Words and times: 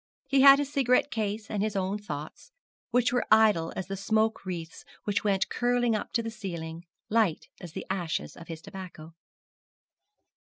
He 0.27 0.41
had 0.41 0.57
his 0.57 0.73
cigarette 0.73 1.11
case 1.11 1.47
and 1.47 1.61
his 1.61 1.75
own 1.75 1.99
thoughts, 1.99 2.51
which 2.89 3.13
were 3.13 3.27
idle 3.29 3.71
as 3.75 3.85
the 3.85 3.95
smoke 3.95 4.47
wreaths 4.47 4.83
which 5.03 5.23
went 5.23 5.47
curling 5.49 5.95
up 5.95 6.11
to 6.13 6.23
the 6.23 6.31
ceiling, 6.31 6.85
light 7.09 7.49
as 7.59 7.73
the 7.73 7.85
ashes 7.87 8.35
of 8.35 8.47
his 8.47 8.63
tobacco. 8.63 9.13